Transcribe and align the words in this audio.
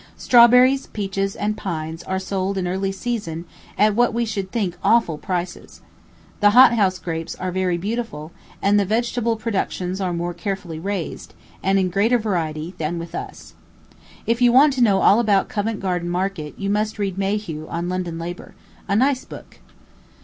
Strawberries, 0.17 0.87
peaches, 0.87 1.35
and 1.35 1.55
pines 1.55 2.01
are 2.01 2.17
sold 2.17 2.57
in 2.57 2.67
early 2.67 2.91
season 2.91 3.45
at 3.77 3.93
what 3.93 4.15
we 4.15 4.25
should 4.25 4.51
think 4.51 4.75
"awful" 4.83 5.19
prices. 5.19 5.81
The 6.39 6.49
hothouse 6.57 6.97
grapes 6.97 7.35
are 7.35 7.51
very 7.51 7.77
beautiful, 7.77 8.31
and 8.63 8.79
the 8.79 8.83
vegetable 8.85 9.35
productions 9.35 10.01
are 10.01 10.11
more 10.11 10.33
carefully 10.33 10.79
raised, 10.79 11.35
and 11.61 11.77
in 11.77 11.89
greater 11.91 12.17
variety, 12.17 12.73
than 12.79 12.97
with 12.97 13.13
us. 13.13 13.53
If 14.25 14.41
you 14.41 14.51
want 14.51 14.73
to 14.73 14.81
know 14.81 15.01
all 15.01 15.19
about 15.19 15.49
Covent 15.49 15.79
Garden 15.79 16.09
Market, 16.09 16.55
you 16.57 16.71
must 16.71 16.97
read 16.97 17.19
Mayhew 17.19 17.67
on 17.69 17.87
London 17.87 18.17
Labor 18.17 18.55
a 18.87 18.95
nice 18.95 19.23
book. 19.23 19.59